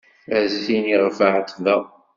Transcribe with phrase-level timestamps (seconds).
[0.35, 1.83] A zzin iɣef εetbeɣ.